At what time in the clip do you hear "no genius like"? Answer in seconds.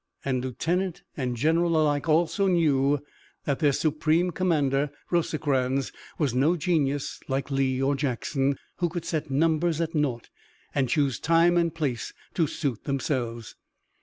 6.33-7.51